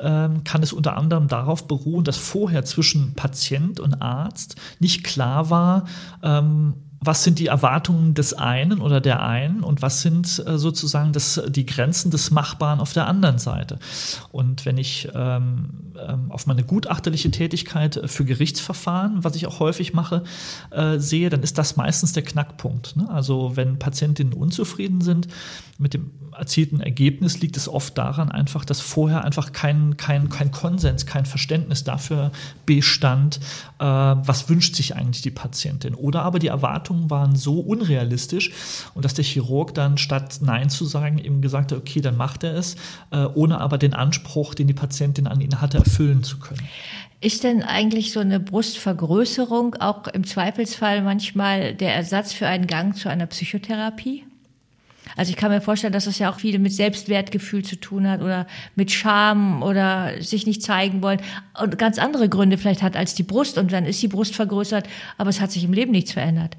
[0.00, 5.50] ähm, kann es unter anderem darauf beruhen, dass vorher zwischen Patient und Arzt nicht klar
[5.50, 5.86] war,
[6.22, 6.74] ähm,
[7.06, 11.40] was sind die Erwartungen des einen oder der einen und was sind äh, sozusagen das,
[11.48, 13.78] die Grenzen des Machbaren auf der anderen Seite.
[14.32, 19.92] Und wenn ich ähm, ähm, auf meine gutachterliche Tätigkeit für Gerichtsverfahren, was ich auch häufig
[19.92, 20.24] mache,
[20.70, 22.96] äh, sehe, dann ist das meistens der Knackpunkt.
[22.96, 23.08] Ne?
[23.10, 25.28] Also wenn Patientinnen unzufrieden sind
[25.78, 30.50] mit dem erzielten Ergebnis, liegt es oft daran einfach, dass vorher einfach kein, kein, kein
[30.50, 32.32] Konsens, kein Verständnis dafür
[32.66, 33.40] bestand,
[33.78, 35.94] äh, was wünscht sich eigentlich die Patientin.
[35.94, 36.50] Oder aber die
[36.94, 38.52] Erwartungen waren so unrealistisch
[38.94, 42.44] und dass der Chirurg dann statt Nein zu sagen eben gesagt hat, okay, dann macht
[42.44, 42.76] er es,
[43.10, 46.66] äh, ohne aber den Anspruch, den die Patientin an ihn hatte, erfüllen zu können.
[47.20, 52.96] Ist denn eigentlich so eine Brustvergrößerung auch im Zweifelsfall manchmal der Ersatz für einen Gang
[52.96, 54.24] zu einer Psychotherapie?
[55.16, 58.20] Also ich kann mir vorstellen, dass das ja auch viel mit Selbstwertgefühl zu tun hat
[58.20, 61.20] oder mit Scham oder sich nicht zeigen wollen
[61.60, 64.88] und ganz andere Gründe vielleicht hat als die Brust und dann ist die Brust vergrößert,
[65.16, 66.56] aber es hat sich im Leben nichts verändert.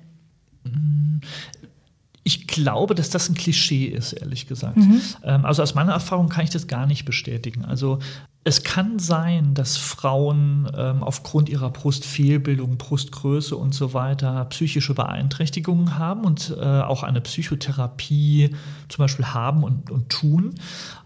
[2.23, 4.77] Ich glaube, dass das ein Klischee ist, ehrlich gesagt.
[4.77, 5.01] Mhm.
[5.23, 7.65] Ähm, also aus meiner Erfahrung kann ich das gar nicht bestätigen.
[7.65, 7.99] Also
[8.43, 15.97] es kann sein, dass Frauen ähm, aufgrund ihrer Brustfehlbildung, Brustgröße und so weiter psychische Beeinträchtigungen
[15.97, 18.55] haben und äh, auch eine Psychotherapie
[18.87, 20.53] zum Beispiel haben und, und tun.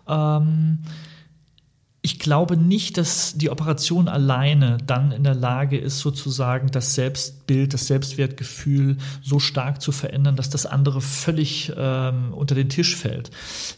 [0.06, 0.80] Ähm,
[2.10, 7.72] ich glaube nicht, dass die Operation alleine dann in der Lage ist, sozusagen das Selbstbild,
[7.72, 13.30] das Selbstwertgefühl so stark zu verändern, dass das andere völlig ähm, unter den Tisch fällt.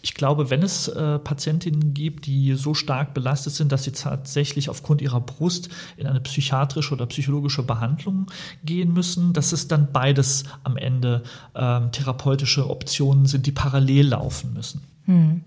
[0.02, 4.70] Ich glaube, wenn es äh, Patientinnen gibt, die so stark belastet sind, dass sie tatsächlich
[4.70, 5.68] aufgrund ihrer Brust
[5.98, 8.28] in eine psychiatrische oder psychologische Behandlung
[8.64, 14.54] gehen müssen, dass es dann beides am Ende ähm, therapeutische Optionen sind, die parallel laufen
[14.54, 14.91] müssen.
[15.06, 15.44] Hm.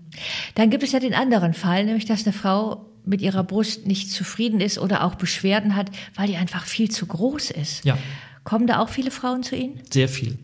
[0.55, 4.11] Dann gibt es ja den anderen Fall, nämlich dass eine Frau mit ihrer Brust nicht
[4.11, 7.85] zufrieden ist oder auch Beschwerden hat, weil die einfach viel zu groß ist.
[7.85, 7.97] Ja.
[8.43, 9.79] Kommen da auch viele Frauen zu Ihnen?
[9.91, 10.37] Sehr viel.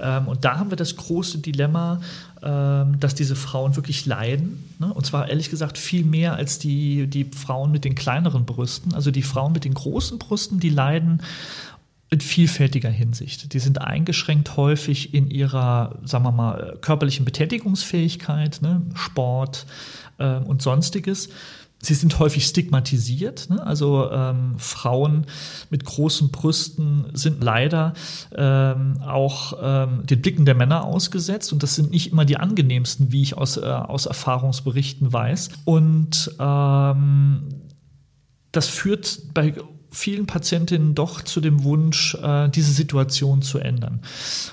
[0.00, 2.00] Ähm, und da haben wir das große Dilemma,
[2.42, 4.64] ähm, dass diese Frauen wirklich leiden.
[4.78, 4.92] Ne?
[4.92, 8.94] Und zwar ehrlich gesagt viel mehr als die, die Frauen mit den kleineren Brüsten.
[8.94, 11.22] Also die Frauen mit den großen Brüsten, die leiden
[12.08, 13.52] in vielfältiger Hinsicht.
[13.52, 18.82] Die sind eingeschränkt häufig in ihrer, sagen wir mal, körperlichen Betätigungsfähigkeit, ne?
[18.94, 19.66] Sport
[20.18, 21.28] äh, und sonstiges.
[21.82, 23.50] Sie sind häufig stigmatisiert.
[23.50, 23.64] Ne?
[23.64, 25.26] Also ähm, Frauen
[25.68, 27.92] mit großen Brüsten sind leider
[28.34, 31.52] ähm, auch ähm, den Blicken der Männer ausgesetzt.
[31.52, 35.50] Und das sind nicht immer die angenehmsten, wie ich aus, äh, aus Erfahrungsberichten weiß.
[35.64, 37.42] Und ähm,
[38.52, 39.54] das führt bei
[39.96, 44.00] vielen Patientinnen doch zu dem Wunsch, äh, diese Situation zu ändern.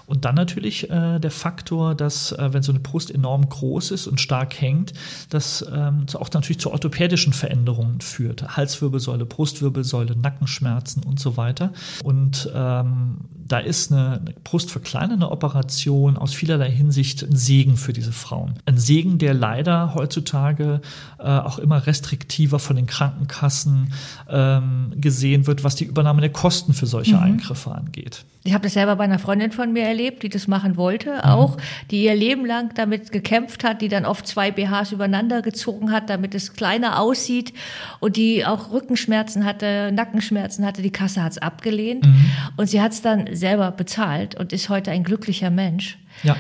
[0.06, 4.08] Und dann natürlich äh, der Faktor, dass äh, wenn so eine Brust enorm groß ist
[4.08, 4.94] und stark hängt,
[5.30, 8.56] das ähm, auch natürlich zu orthopädischen Veränderungen führt.
[8.56, 11.74] Halswirbelsäule, Brustwirbelsäule, Nackenschmerzen und so weiter.
[12.04, 18.12] Und ähm, da ist eine, eine brustverkleinernde Operation aus vielerlei Hinsicht ein Segen für diese
[18.12, 18.56] Frauen.
[18.66, 20.82] Ein Segen, der leider heutzutage
[21.20, 23.94] äh, auch immer restriktiver von den Krankenkassen
[24.30, 27.24] ähm, gesehen wird, was die Übernahme der Kosten für solche mhm.
[27.24, 28.26] Eingriffe angeht.
[28.46, 31.22] Ich habe das selber bei einer Freundin von mir erlebt, die das machen wollte, mhm.
[31.22, 31.58] auch,
[31.92, 36.10] die ihr Leben lang damit gekämpft hat, die dann oft zwei BHs übereinander gezogen hat,
[36.10, 37.54] damit es kleiner aussieht
[38.02, 40.82] und die auch Rückenschmerzen hatte, Nackenschmerzen hatte.
[40.82, 42.26] Die Kasse hat es abgelehnt mhm.
[42.58, 46.00] und sie hat es dann selber bezahlt und ist heute ein glücklicher Mensch.
[46.24, 46.36] Ja.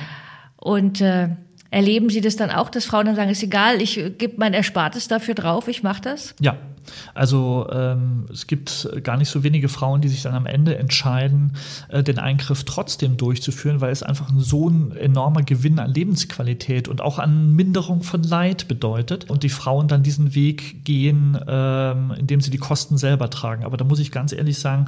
[0.56, 1.30] Und äh,
[1.70, 5.08] erleben Sie das dann auch, dass Frauen dann sagen, ist egal, ich gebe mein Erspartes
[5.10, 6.34] dafür drauf, ich mache das?
[6.40, 6.58] Ja,
[7.14, 11.54] also ähm, es gibt gar nicht so wenige Frauen, die sich dann am Ende entscheiden,
[11.90, 17.02] äh, den Eingriff trotzdem durchzuführen, weil es einfach so ein enormer Gewinn an Lebensqualität und
[17.02, 19.30] auch an Minderung von Leid bedeutet.
[19.30, 23.64] Und die Frauen dann diesen Weg gehen, ähm, indem sie die Kosten selber tragen.
[23.64, 24.88] Aber da muss ich ganz ehrlich sagen,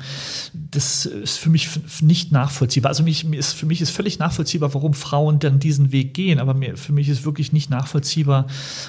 [0.54, 1.70] das ist für mich
[2.02, 2.90] nicht nachvollziehbar.
[2.90, 6.40] Also mich, ist, für mich ist völlig nachvollziehbar, warum Frauen dann diesen Weg gehen.
[6.40, 8.48] Aber mir, für mich ist wirklich nicht nachvollziehbar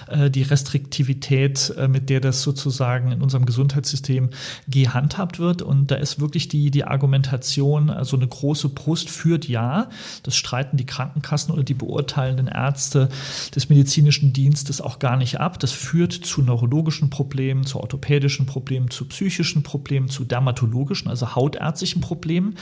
[0.09, 4.31] äh, die Restriktivität, äh, mit der das sozusagen sozusagen in unserem Gesundheitssystem
[4.69, 5.63] gehandhabt wird.
[5.63, 9.89] Und da ist wirklich die, die Argumentation, also eine große Brust führt ja.
[10.23, 13.09] Das streiten die Krankenkassen oder die beurteilenden Ärzte
[13.55, 15.59] des medizinischen Dienstes auch gar nicht ab.
[15.61, 22.01] Das führt zu neurologischen Problemen, zu orthopädischen Problemen, zu psychischen Problemen, zu dermatologischen, also hautärztlichen
[22.01, 22.57] Problemen.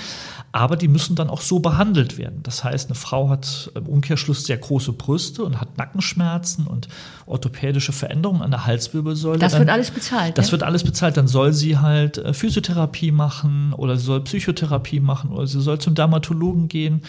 [0.53, 2.41] Aber die müssen dann auch so behandelt werden.
[2.43, 6.89] Das heißt, eine Frau hat im Umkehrschluss sehr große Brüste und hat Nackenschmerzen und
[7.27, 9.39] orthopädische Veränderungen an der Halswirbelsäule.
[9.39, 10.39] Das wird alles bezahlt bezahlt.
[10.39, 10.53] Das ja?
[10.53, 11.17] wird alles bezahlt.
[11.17, 15.79] Dann soll sie halt äh, Physiotherapie machen oder sie soll Psychotherapie machen oder sie soll
[15.79, 17.03] zum Dermatologen gehen.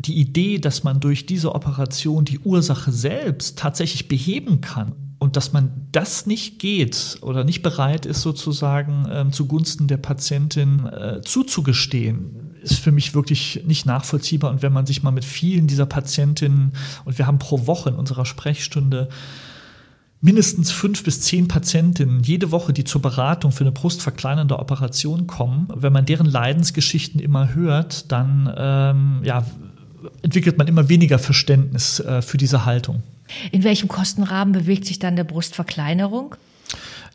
[0.00, 5.52] Die Idee, dass man durch diese Operation die Ursache selbst tatsächlich beheben kann und dass
[5.52, 12.56] man das nicht geht oder nicht bereit ist, sozusagen ähm, zugunsten der Patientin äh, zuzugestehen,
[12.60, 14.50] ist für mich wirklich nicht nachvollziehbar.
[14.50, 16.72] Und wenn man sich mal mit vielen dieser Patientinnen,
[17.04, 19.08] und wir haben pro Woche in unserer Sprechstunde
[20.22, 25.68] mindestens fünf bis zehn Patientinnen jede Woche, die zur Beratung für eine brustverkleinernde Operation kommen,
[25.74, 29.44] wenn man deren Leidensgeschichten immer hört, dann ähm, ja,
[30.22, 33.02] entwickelt man immer weniger Verständnis äh, für diese Haltung.
[33.50, 36.36] In welchem Kostenrahmen bewegt sich dann der Brustverkleinerung?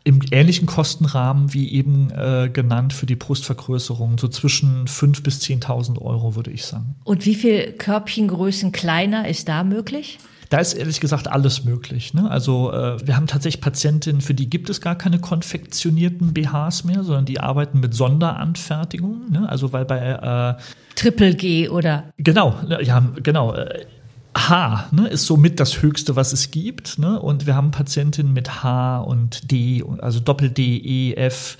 [0.04, 6.00] Im ähnlichen Kostenrahmen wie eben äh, genannt für die Brustvergrößerung, so zwischen 5.000 bis 10.000
[6.00, 6.94] Euro, würde ich sagen.
[7.04, 10.18] Und wie viel Körbchengrößen kleiner ist da möglich?
[10.50, 12.14] Da ist ehrlich gesagt alles möglich.
[12.14, 12.30] Ne?
[12.30, 17.04] Also äh, wir haben tatsächlich Patientinnen, für die gibt es gar keine konfektionierten BHs mehr,
[17.04, 19.30] sondern die arbeiten mit Sonderanfertigungen.
[19.30, 19.48] Ne?
[19.48, 20.62] Also weil bei äh,
[20.94, 23.54] Triple G oder genau, ja genau.
[23.54, 23.86] Äh,
[24.36, 26.98] H ne, ist somit das Höchste, was es gibt.
[26.98, 27.20] Ne?
[27.20, 31.56] Und wir haben Patientinnen mit H und D, also Doppel-D, E, F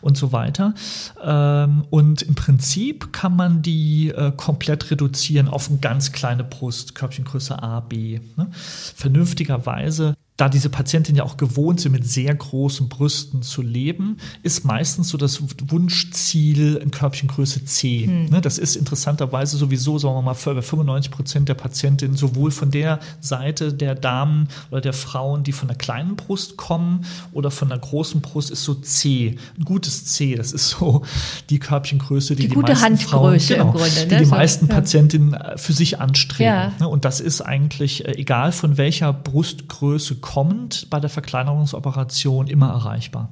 [0.00, 0.74] und so weiter.
[1.22, 6.94] Ähm, und im Prinzip kann man die äh, komplett reduzieren auf eine ganz kleine Brust,
[6.94, 8.20] Körbchengröße A, B.
[8.36, 8.48] Ne?
[8.52, 14.64] Vernünftigerweise da diese Patientinnen ja auch gewohnt sind, mit sehr großen Brüsten zu leben, ist
[14.64, 18.06] meistens so das Wunschziel in Körbchengröße C.
[18.06, 18.24] Hm.
[18.24, 22.72] Ne, das ist interessanterweise sowieso, sagen wir mal, für 95 Prozent der Patientinnen sowohl von
[22.72, 27.68] der Seite der Damen oder der Frauen, die von der kleinen Brust kommen oder von
[27.68, 29.36] der großen Brust, ist so C.
[29.56, 31.02] Ein gutes C, das ist so
[31.50, 34.06] die Körbchengröße, die die, die gute meisten Frauen, genau, Grunde, ne?
[34.08, 36.52] die, die meisten so, Patientinnen äh, für sich anstreben.
[36.52, 36.72] Ja.
[36.80, 42.46] Ne, und das ist eigentlich äh, egal von welcher Brustgröße kommt kommend bei der Verkleinerungsoperation
[42.46, 43.28] immer erreichbar.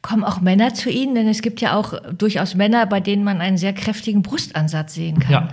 [0.00, 1.14] Kommen auch Männer zu Ihnen?
[1.14, 5.18] Denn es gibt ja auch durchaus Männer, bei denen man einen sehr kräftigen Brustansatz sehen
[5.18, 5.32] kann.
[5.32, 5.48] Ja.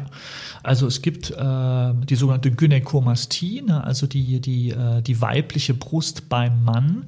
[0.62, 6.30] Also es gibt äh, die sogenannte Gynäkomastie, ne, also die, die, äh, die weibliche Brust
[6.30, 7.06] beim Mann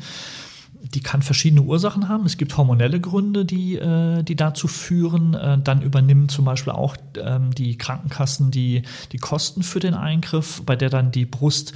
[0.93, 2.25] die kann verschiedene Ursachen haben.
[2.25, 5.33] Es gibt hormonelle Gründe, die, äh, die dazu führen.
[5.33, 10.61] Äh, dann übernehmen zum Beispiel auch ähm, die Krankenkassen die, die Kosten für den Eingriff,
[10.65, 11.73] bei der dann die Brust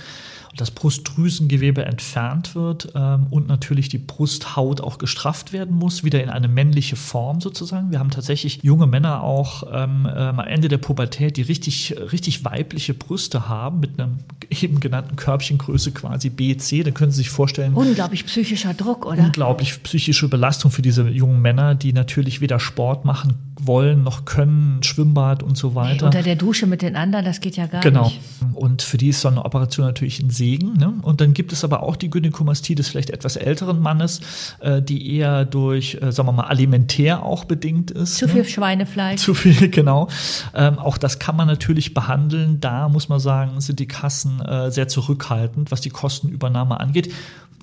[0.56, 6.30] das Brustdrüsengewebe entfernt wird ähm, und natürlich die Brusthaut auch gestrafft werden muss, wieder in
[6.30, 7.92] eine männliche Form sozusagen.
[7.92, 12.46] Wir haben tatsächlich junge Männer auch ähm, ähm, am Ende der Pubertät, die richtig, richtig
[12.46, 16.84] weibliche Brüste haben, mit einem eben genannten Körbchengröße quasi B, C.
[16.84, 17.74] Da können Sie sich vorstellen.
[17.74, 19.24] Unglaublich psychischer Druck, oder?
[19.24, 24.84] Unglaublich psychische Belastung für diese jungen Männer, die natürlich weder Sport machen wollen noch können,
[24.84, 26.06] Schwimmbad und so weiter.
[26.06, 28.06] unter der Dusche mit den anderen, das geht ja gar genau.
[28.06, 28.20] nicht.
[28.40, 28.58] Genau.
[28.58, 30.74] Und für die ist so eine Operation natürlich ein Segen.
[30.74, 30.94] Ne?
[31.02, 34.22] Und dann gibt es aber auch die Gynäkomastie des vielleicht etwas älteren Mannes,
[34.60, 38.16] äh, die eher durch, äh, sagen wir mal, alimentär auch bedingt ist.
[38.16, 38.48] Zu viel ne?
[38.48, 39.22] Schweinefleisch.
[39.22, 40.08] Zu viel, genau.
[40.54, 42.60] Ähm, auch das kann man natürlich behandeln.
[42.60, 47.12] Da muss man sagen, sind die Kassen äh, sehr zurückhaltend, was die Kostenübernahme angeht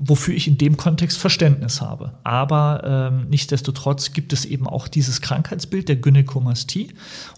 [0.01, 2.15] wofür ich in dem Kontext Verständnis habe.
[2.25, 6.89] Aber ähm, nichtsdestotrotz gibt es eben auch dieses Krankheitsbild der Gynäkomastie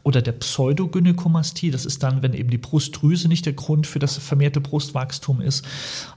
[0.05, 1.71] oder der Pseudogynäkomastie.
[1.71, 5.67] Das ist dann, wenn eben die Brustdrüse nicht der Grund für das vermehrte Brustwachstum ist.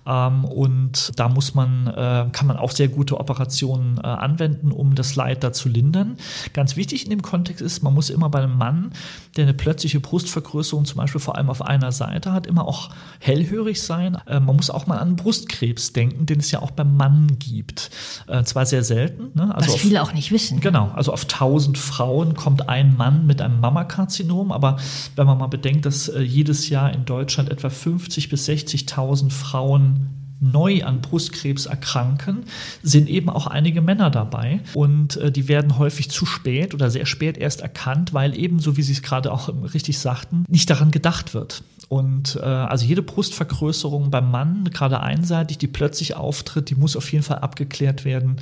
[0.07, 4.95] Ähm, und da muss man, äh, kann man auch sehr gute Operationen äh, anwenden, um
[4.95, 6.15] das Leid da zu lindern.
[6.53, 8.91] Ganz wichtig in dem Kontext ist, man muss immer bei einem Mann,
[9.35, 13.81] der eine plötzliche Brustvergrößerung zum Beispiel vor allem auf einer Seite hat, immer auch hellhörig
[13.81, 14.17] sein.
[14.25, 17.89] Äh, man muss auch mal an Brustkrebs denken den es ja auch beim Mann gibt.
[18.27, 19.31] Äh, zwar sehr selten.
[19.33, 19.53] Ne?
[19.55, 20.59] Also Was auf, viele auch nicht wissen.
[20.59, 24.77] Genau, also auf 1000 Frauen kommt ein Mann mit einem Mammakarzinom, aber
[25.15, 30.19] wenn man mal bedenkt, dass äh, jedes Jahr in Deutschland etwa 50 bis 60.000 Frauen
[30.39, 32.45] neu an Brustkrebs erkranken,
[32.81, 34.61] sind eben auch einige Männer dabei.
[34.73, 38.77] Und äh, die werden häufig zu spät oder sehr spät erst erkannt, weil eben, so
[38.77, 41.63] wie Sie es gerade auch richtig sagten, nicht daran gedacht wird.
[41.89, 47.11] Und äh, also jede Brustvergrößerung beim Mann, gerade einseitig, die plötzlich auftritt, die muss auf
[47.11, 48.37] jeden Fall abgeklärt werden,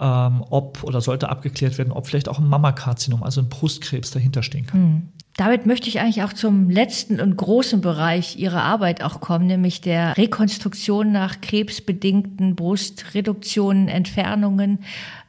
[0.00, 4.44] ähm, ob oder sollte abgeklärt werden, ob vielleicht auch ein Mammakarzinom, also ein Brustkrebs dahinter
[4.44, 4.80] stehen kann.
[4.80, 5.08] Hm.
[5.36, 9.80] Damit möchte ich eigentlich auch zum letzten und großen Bereich Ihrer Arbeit auch kommen, nämlich
[9.80, 14.80] der Rekonstruktion nach krebsbedingten Brustreduktionen, Entfernungen.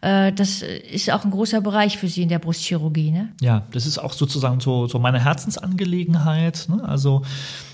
[0.02, 3.30] Äh, das ist auch ein großer Bereich für Sie in der Brustchirurgie, ne?
[3.40, 6.68] Ja, das ist auch sozusagen so, so meine Herzensangelegenheit.
[6.68, 6.84] Ne?
[6.84, 7.22] Also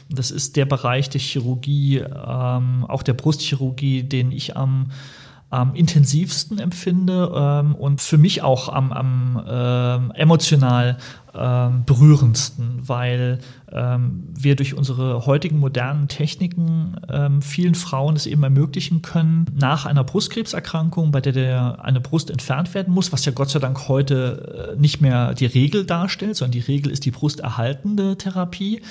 [0.07, 4.91] das ist der Bereich der Chirurgie, ähm, auch der Brustchirurgie, den ich am
[5.49, 10.97] am intensivsten empfinde ähm, und für mich auch am, am ähm, emotional
[11.85, 19.01] berührendsten, weil ähm, wir durch unsere heutigen modernen Techniken ähm, vielen Frauen es eben ermöglichen
[19.01, 23.49] können, nach einer Brustkrebserkrankung, bei der, der eine Brust entfernt werden muss, was ja Gott
[23.49, 28.17] sei Dank heute äh, nicht mehr die Regel darstellt, sondern die Regel ist die brusterhaltende
[28.17, 28.81] Therapie.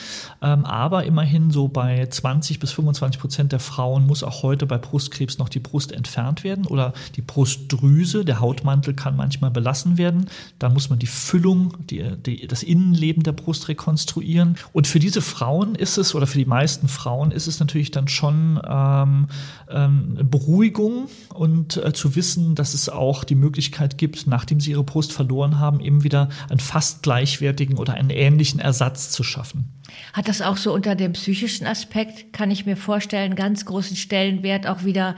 [0.42, 4.78] Ähm, aber immerhin so bei 20 bis 25 Prozent der Frauen muss auch heute bei
[4.78, 10.26] Brustkrebs noch die Brust entfernt werden oder die Brustdrüse, der Hautmantel kann manchmal belassen werden.
[10.58, 14.56] Da muss man die Füllung, die, die, das Innenleben der Brust rekonstruieren.
[14.72, 18.08] Und für diese Frauen ist es, oder für die meisten Frauen ist es natürlich dann
[18.08, 19.28] schon ähm,
[19.70, 24.84] ähm, Beruhigung und äh, zu wissen, dass es auch die Möglichkeit gibt, nachdem sie ihre
[24.84, 29.72] Brust verloren haben, eben wieder einen fast gleichwertigen oder einen ähnlichen Ersatz zu schaffen.
[30.12, 34.66] Hat das auch so unter dem psychischen Aspekt, kann ich mir vorstellen, ganz großen Stellenwert
[34.66, 35.16] auch wieder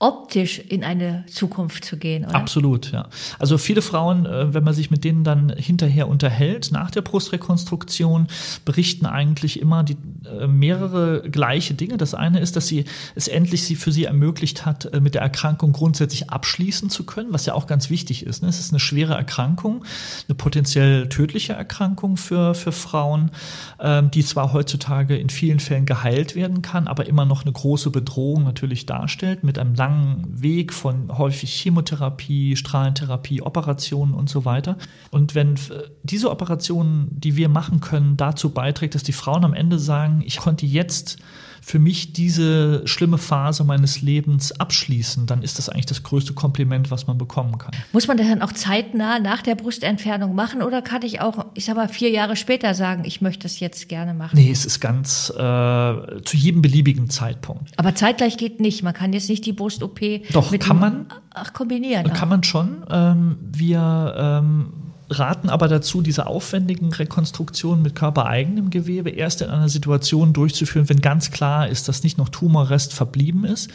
[0.00, 2.24] optisch in eine Zukunft zu gehen.
[2.24, 2.36] Oder?
[2.36, 3.08] Absolut, ja.
[3.40, 8.28] Also viele Frauen, äh, wenn man sich mit denen dann hinterher unterhält, nach der Brustrekonstruktion,
[8.64, 11.96] berichten eigentlich immer die, äh, mehrere gleiche Dinge.
[11.96, 12.84] Das eine ist, dass sie
[13.16, 17.32] es endlich sie für sie ermöglicht hat, äh, mit der Erkrankung grundsätzlich abschließen zu können,
[17.32, 18.42] was ja auch ganz wichtig ist.
[18.42, 18.48] Ne?
[18.48, 19.84] Es ist eine schwere Erkrankung,
[20.28, 23.32] eine potenziell tödliche Erkrankung für, für Frauen,
[23.80, 27.90] ähm, die zwar heutzutage in vielen Fällen geheilt werden kann, aber immer noch eine große
[27.90, 29.87] Bedrohung natürlich darstellt mit einem langen
[30.28, 34.76] Weg von häufig Chemotherapie, Strahlentherapie, Operationen und so weiter.
[35.10, 35.56] Und wenn
[36.02, 40.38] diese Operationen, die wir machen können, dazu beiträgt, dass die Frauen am Ende sagen, ich
[40.38, 41.18] konnte jetzt
[41.62, 46.90] für mich diese schlimme Phase meines Lebens abschließen, dann ist das eigentlich das größte Kompliment,
[46.90, 47.72] was man bekommen kann.
[47.92, 51.64] Muss man das dann auch zeitnah nach der Brustentfernung machen oder kann ich auch, ich
[51.64, 54.38] sag mal, vier Jahre später sagen, ich möchte das jetzt gerne machen?
[54.38, 57.72] Nee, es ist ganz äh, zu jedem beliebigen Zeitpunkt.
[57.76, 58.82] Aber zeitgleich geht nicht.
[58.82, 60.00] Man kann jetzt nicht die Brust-OP
[60.32, 61.06] Doch, kann man.
[61.34, 62.12] Ach, kombinieren.
[62.12, 62.84] Kann man schon.
[62.90, 69.68] Ähm, wir ähm, raten aber dazu, diese aufwendigen Rekonstruktionen mit körpereigenem Gewebe erst in einer
[69.68, 73.70] Situation durchzuführen, wenn ganz klar ist, dass nicht noch Tumorrest verblieben ist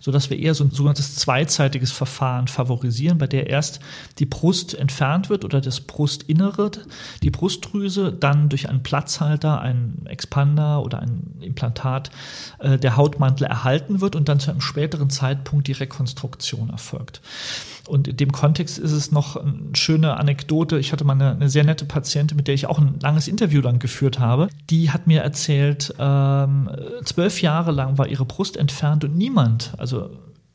[0.00, 3.80] sodass wir eher so ein sogenanntes zweizeitiges Verfahren favorisieren, bei der erst
[4.18, 6.70] die Brust entfernt wird oder das Brustinnere,
[7.22, 12.10] die Brustdrüse, dann durch einen Platzhalter, einen Expander oder ein Implantat
[12.58, 17.20] äh, der Hautmantel erhalten wird und dann zu einem späteren Zeitpunkt die Rekonstruktion erfolgt.
[17.90, 20.78] Und in dem Kontext ist es noch eine schöne Anekdote.
[20.78, 23.60] Ich hatte mal eine, eine, sehr nette Patientin, mit der ich auch ein langes Interview
[23.60, 24.48] dann geführt habe.
[24.70, 26.70] Die hat mir erzählt, ähm,
[27.04, 30.10] zwölf Jahre lang war ihre Brust entfernt und niemand, also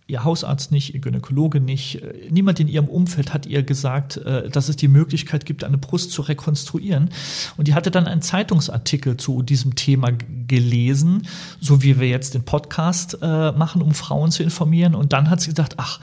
[0.08, 4.50] ihr Hausarzt nicht, ihr Gynäkologe nicht, äh, niemand in ihrem Umfeld hat ihr gesagt, äh,
[4.50, 7.10] dass es die Möglichkeit gibt, eine Brust zu rekonstruieren.
[7.58, 10.12] Und die hatte dann einen Zeitungsartikel zu diesem Thema
[10.48, 11.28] gelesen,
[11.60, 14.94] so wie wir jetzt den Podcast äh, machen, um Frauen zu informieren.
[14.96, 16.00] Und dann hat sie gesagt, ach,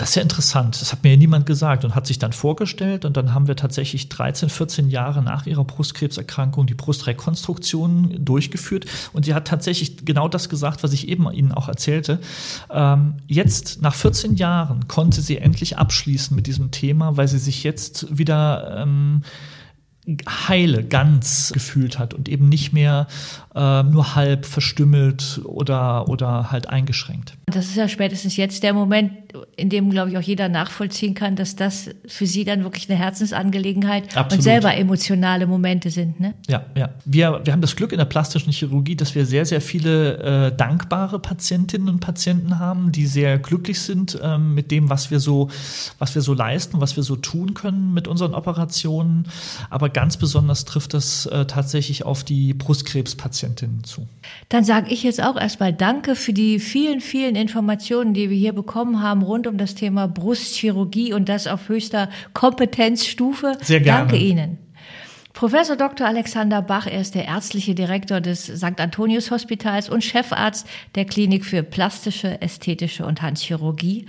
[0.00, 0.80] das ist ja interessant.
[0.80, 3.04] Das hat mir ja niemand gesagt und hat sich dann vorgestellt.
[3.04, 8.86] Und dann haben wir tatsächlich 13, 14 Jahre nach ihrer Brustkrebserkrankung die Brustrekonstruktion durchgeführt.
[9.12, 12.18] Und sie hat tatsächlich genau das gesagt, was ich eben Ihnen auch erzählte.
[12.70, 17.62] Ähm, jetzt, nach 14 Jahren, konnte sie endlich abschließen mit diesem Thema, weil sie sich
[17.62, 19.22] jetzt wieder ähm,
[20.48, 23.06] heile, ganz gefühlt hat und eben nicht mehr
[23.54, 27.34] äh, nur halb verstümmelt oder, oder halt eingeschränkt.
[27.46, 29.12] Das ist ja spätestens jetzt der Moment,
[29.56, 32.98] in dem, glaube ich, auch jeder nachvollziehen kann, dass das für Sie dann wirklich eine
[32.98, 34.32] Herzensangelegenheit Absolut.
[34.32, 36.20] und selber emotionale Momente sind.
[36.20, 36.34] Ne?
[36.48, 36.90] Ja, ja.
[37.04, 40.56] Wir, wir haben das Glück in der plastischen Chirurgie, dass wir sehr, sehr viele äh,
[40.56, 45.48] dankbare Patientinnen und Patienten haben, die sehr glücklich sind äh, mit dem, was wir so,
[45.98, 49.26] was wir so leisten, was wir so tun können mit unseren Operationen.
[49.70, 52.54] Aber ganz besonders trifft das äh, tatsächlich auf die
[53.40, 54.06] Brustkrebspatientinnen zu.
[54.48, 58.52] Dann sage ich jetzt auch erstmal Danke für die vielen, vielen Informationen, die wir hier
[58.52, 63.56] bekommen haben rund um das Thema Brustchirurgie und das auf höchster Kompetenzstufe.
[63.62, 64.08] Sehr gerne.
[64.08, 64.58] Danke Ihnen.
[65.40, 66.06] Professor Dr.
[66.06, 68.78] Alexander Bach, er ist der ärztliche Direktor des St.
[68.78, 70.66] Antonius Hospitals und Chefarzt
[70.96, 74.04] der Klinik für plastische, ästhetische und Handchirurgie.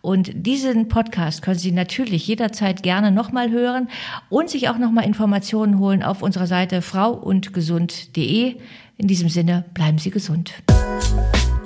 [0.00, 3.88] Und diesen Podcast können Sie natürlich jederzeit gerne nochmal hören
[4.28, 8.54] und sich auch nochmal Informationen holen auf unserer Seite frauundgesund.de.
[8.96, 10.54] In diesem Sinne, bleiben Sie gesund.